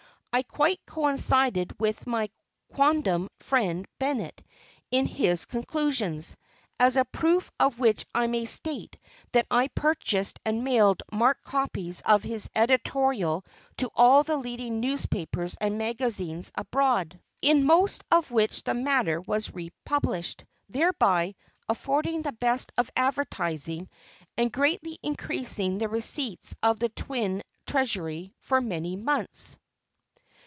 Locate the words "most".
17.65-18.05